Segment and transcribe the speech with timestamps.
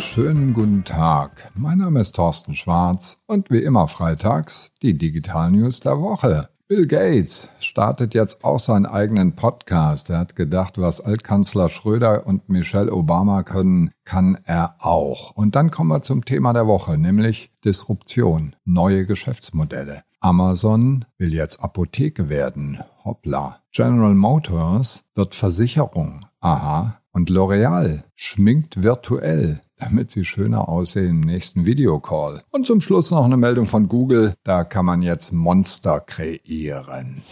[0.00, 1.50] schönen guten Tag.
[1.54, 6.48] Mein Name ist Thorsten Schwarz und wie immer freitags die Digital News der Woche.
[6.68, 10.10] Bill Gates startet jetzt auch seinen eigenen Podcast.
[10.10, 15.32] Er hat gedacht, was Altkanzler Schröder und Michelle Obama können, kann er auch.
[15.32, 20.02] Und dann kommen wir zum Thema der Woche, nämlich Disruption, neue Geschäftsmodelle.
[20.20, 22.80] Amazon will jetzt Apotheke werden.
[23.04, 23.62] Hoppla.
[23.72, 26.20] General Motors wird Versicherung.
[26.40, 27.00] Aha.
[27.12, 32.42] Und L'Oreal schminkt virtuell, damit sie schöner aussehen im nächsten Videocall.
[32.50, 34.34] Und zum Schluss noch eine Meldung von Google.
[34.44, 37.22] Da kann man jetzt Monster kreieren.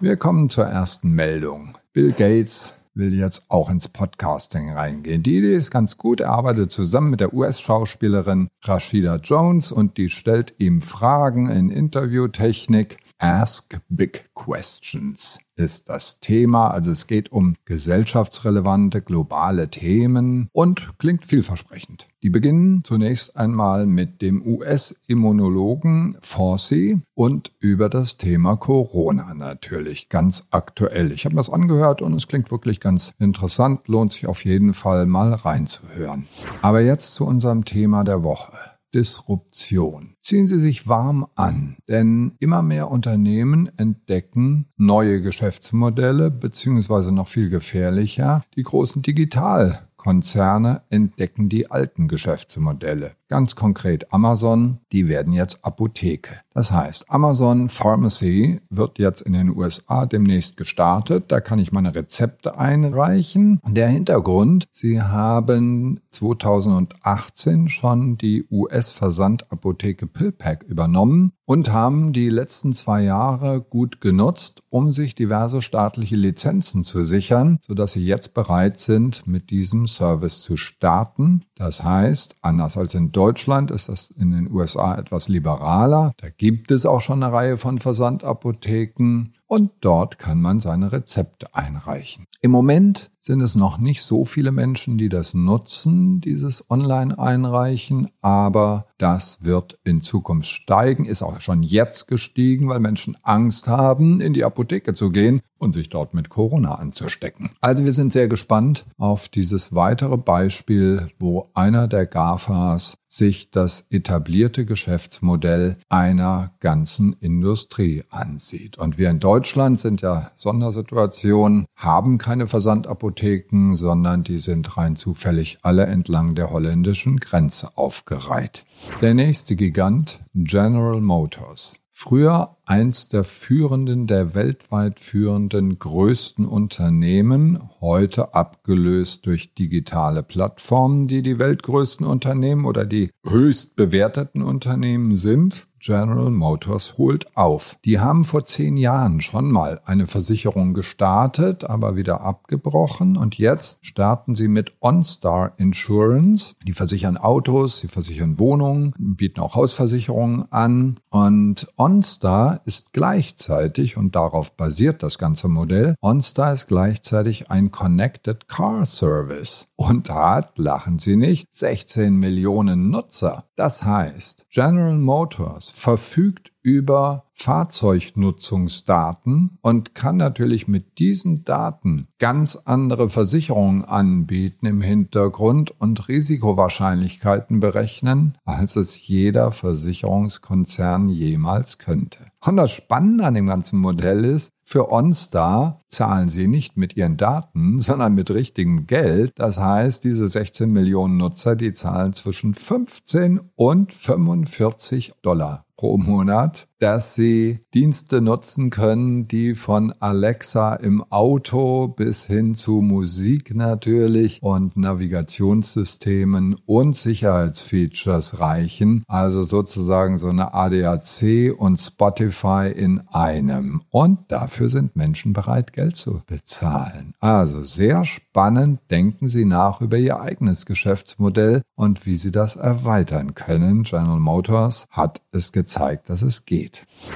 [0.00, 1.76] Wir kommen zur ersten Meldung.
[1.92, 5.22] Bill Gates will jetzt auch ins Podcasting reingehen.
[5.22, 6.20] Die Idee ist ganz gut.
[6.20, 12.98] Er arbeitet zusammen mit der US-Schauspielerin Rashida Jones und die stellt ihm Fragen in Interviewtechnik.
[13.18, 16.68] Ask Big Questions ist das Thema.
[16.68, 22.08] Also es geht um gesellschaftsrelevante globale Themen und klingt vielversprechend.
[22.22, 30.48] Die beginnen zunächst einmal mit dem US-Immunologen Fauci und über das Thema Corona natürlich ganz
[30.50, 31.10] aktuell.
[31.12, 35.06] Ich habe das angehört und es klingt wirklich ganz interessant, lohnt sich auf jeden Fall
[35.06, 36.28] mal reinzuhören.
[36.60, 38.75] Aber jetzt zu unserem Thema der Woche.
[38.96, 40.16] Disruption.
[40.22, 47.50] Ziehen Sie sich warm an, denn immer mehr Unternehmen entdecken neue Geschäftsmodelle, beziehungsweise noch viel
[47.50, 53.16] gefährlicher, die großen Digital Konzerne entdecken die alten Geschäftsmodelle.
[53.28, 56.40] Ganz konkret Amazon, die werden jetzt Apotheke.
[56.54, 61.24] Das heißt, Amazon Pharmacy wird jetzt in den USA demnächst gestartet.
[61.28, 63.60] Da kann ich meine Rezepte einreichen.
[63.66, 73.02] Der Hintergrund, sie haben 2018 schon die US-Versandapotheke PillPack übernommen und haben die letzten zwei
[73.02, 79.26] Jahre gut genutzt, um sich diverse staatliche Lizenzen zu sichern, sodass sie jetzt bereit sind,
[79.26, 81.44] mit diesem Service zu starten.
[81.56, 86.12] Das heißt, anders als in Deutschland ist das in den USA etwas liberaler.
[86.18, 91.54] Da gibt es auch schon eine Reihe von Versandapotheken und dort kann man seine Rezepte
[91.54, 92.26] einreichen.
[92.42, 98.86] Im Moment sind es noch nicht so viele Menschen, die das nutzen, dieses Online-Einreichen, aber
[98.98, 104.32] das wird in Zukunft steigen, ist auch schon jetzt gestiegen, weil Menschen Angst haben, in
[104.32, 107.50] die Apotheke zu gehen und sich dort mit Corona anzustecken.
[107.60, 113.86] Also wir sind sehr gespannt auf dieses weitere Beispiel, wo einer der GAFAs sich das
[113.90, 118.76] etablierte Geschäftsmodell einer ganzen Industrie ansieht.
[118.76, 125.58] Und wir in Deutschland sind ja Sondersituation, haben keine Versandapotheken, sondern die sind rein zufällig
[125.62, 128.64] alle entlang der holländischen Grenze aufgereiht.
[129.00, 131.80] Der nächste Gigant, General Motors.
[131.90, 141.22] Früher eins der führenden, der weltweit führenden größten Unternehmen, heute abgelöst durch digitale Plattformen, die
[141.22, 145.66] die weltgrößten Unternehmen oder die höchst bewerteten Unternehmen sind.
[145.86, 147.76] General Motors holt auf.
[147.84, 153.86] Die haben vor zehn Jahren schon mal eine Versicherung gestartet, aber wieder abgebrochen und jetzt
[153.86, 156.56] starten sie mit OnStar Insurance.
[156.66, 164.16] Die versichern Autos, sie versichern Wohnungen, bieten auch Hausversicherungen an und OnStar ist gleichzeitig, und
[164.16, 170.98] darauf basiert das ganze Modell, OnStar ist gleichzeitig ein Connected Car Service und hat, lachen
[170.98, 173.44] Sie nicht, 16 Millionen Nutzer.
[173.56, 183.08] Das heißt, General Motors verfügt über Fahrzeugnutzungsdaten und kann natürlich mit diesen Daten ganz andere
[183.08, 192.18] Versicherungen anbieten im Hintergrund und Risikowahrscheinlichkeiten berechnen, als es jeder Versicherungskonzern jemals könnte.
[192.44, 197.16] Und das Spannende an dem ganzen Modell ist, für OnStar zahlen sie nicht mit ihren
[197.16, 199.30] Daten, sondern mit richtigem Geld.
[199.36, 206.66] Das heißt, diese 16 Millionen Nutzer, die zahlen zwischen 15 und 45 Dollar pro Monat,
[206.78, 214.42] dass sie Dienste nutzen können, die von Alexa im Auto bis hin zu Musik natürlich
[214.42, 219.04] und Navigationssystemen und Sicherheitsfeatures reichen.
[219.06, 223.82] Also sozusagen so eine ADAC und Spotify in einem.
[223.90, 227.14] Und dafür sind Menschen bereit, Geld zu bezahlen.
[227.20, 228.80] Also sehr spannend.
[228.90, 233.82] Denken Sie nach über Ihr eigenes Geschäftsmodell und wie Sie das erweitern können.
[233.82, 236.65] General Motors hat es gezeigt dass es geht.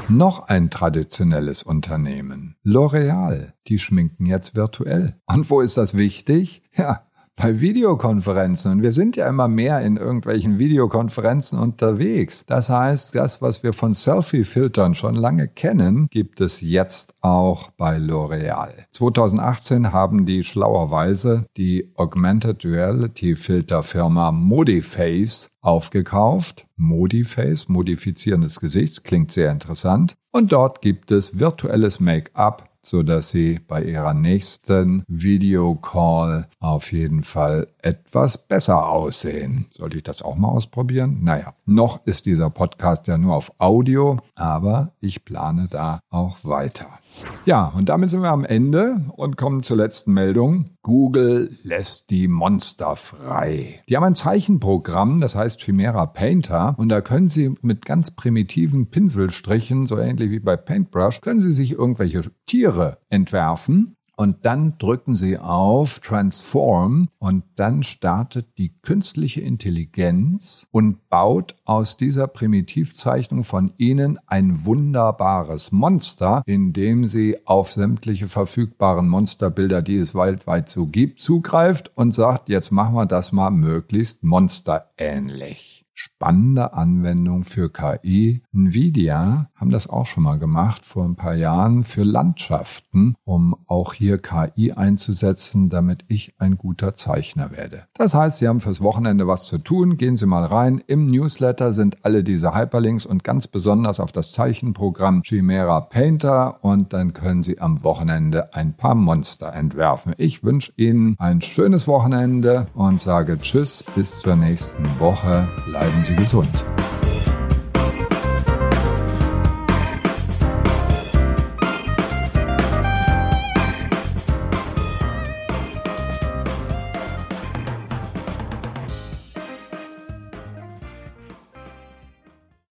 [0.08, 5.20] Noch ein traditionelles Unternehmen, L'Oreal, die schminken jetzt virtuell.
[5.26, 6.62] Und wo ist das wichtig?
[6.74, 7.09] Ja,
[7.40, 8.72] bei Videokonferenzen.
[8.72, 12.44] Und wir sind ja immer mehr in irgendwelchen Videokonferenzen unterwegs.
[12.44, 17.96] Das heißt, das, was wir von Selfie-Filtern schon lange kennen, gibt es jetzt auch bei
[17.96, 18.70] L'Oreal.
[18.90, 26.66] 2018 haben die schlauerweise die Augmented Reality Filterfirma Modiface aufgekauft.
[26.76, 30.14] Modiface, modifizierendes Gesicht, klingt sehr interessant.
[30.32, 37.22] Und dort gibt es virtuelles Make-up so dass Sie bei Ihrer nächsten Videocall auf jeden
[37.22, 39.66] Fall etwas besser aussehen.
[39.70, 41.18] Sollte ich das auch mal ausprobieren?
[41.22, 47.00] Naja, noch ist dieser Podcast ja nur auf Audio, aber ich plane da auch weiter.
[47.44, 50.70] Ja, und damit sind wir am Ende und kommen zur letzten Meldung.
[50.82, 53.82] Google lässt die Monster frei.
[53.88, 58.90] Die haben ein Zeichenprogramm, das heißt Chimera Painter, und da können Sie mit ganz primitiven
[58.90, 65.14] Pinselstrichen, so ähnlich wie bei Paintbrush, können Sie sich irgendwelche Tiere entwerfen und dann drücken
[65.14, 73.72] Sie auf Transform und dann startet die künstliche Intelligenz und baut aus dieser Primitivzeichnung von
[73.78, 81.22] Ihnen ein wunderbares Monster, indem sie auf sämtliche verfügbaren Monsterbilder, die es weltweit so gibt,
[81.22, 85.69] zugreift und sagt, jetzt machen wir das mal möglichst monsterähnlich
[86.00, 88.42] spannende Anwendung für KI.
[88.54, 93.92] Nvidia haben das auch schon mal gemacht vor ein paar Jahren für Landschaften, um auch
[93.92, 97.84] hier KI einzusetzen, damit ich ein guter Zeichner werde.
[97.92, 99.98] Das heißt, Sie haben fürs Wochenende was zu tun.
[99.98, 100.82] Gehen Sie mal rein.
[100.86, 106.94] Im Newsletter sind alle diese Hyperlinks und ganz besonders auf das Zeichenprogramm Chimera Painter und
[106.94, 110.14] dann können Sie am Wochenende ein paar Monster entwerfen.
[110.16, 115.46] Ich wünsche Ihnen ein schönes Wochenende und sage Tschüss bis zur nächsten Woche.
[115.90, 116.79] Bleiben Sie gesund.